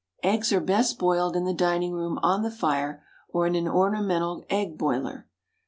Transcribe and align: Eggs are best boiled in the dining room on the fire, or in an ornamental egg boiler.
Eggs 0.23 0.51
are 0.51 0.59
best 0.59 0.97
boiled 0.97 1.35
in 1.35 1.43
the 1.45 1.53
dining 1.53 1.91
room 1.93 2.17
on 2.23 2.41
the 2.41 2.49
fire, 2.49 3.03
or 3.29 3.45
in 3.45 3.53
an 3.53 3.67
ornamental 3.67 4.43
egg 4.49 4.75
boiler. 4.75 5.27